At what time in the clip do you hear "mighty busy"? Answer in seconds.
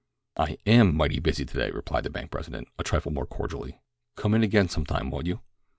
0.97-1.45